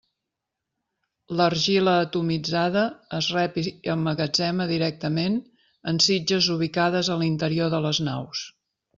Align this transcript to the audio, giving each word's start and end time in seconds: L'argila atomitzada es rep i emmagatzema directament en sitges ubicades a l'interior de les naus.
L'argila 1.39 1.91
atomitzada 2.05 2.85
es 3.17 3.27
rep 3.35 3.59
i 3.61 3.63
emmagatzema 3.95 4.67
directament 4.71 5.35
en 5.93 6.01
sitges 6.07 6.49
ubicades 6.55 7.11
a 7.17 7.19
l'interior 7.25 7.71
de 7.75 7.83
les 7.87 8.01
naus. 8.09 8.43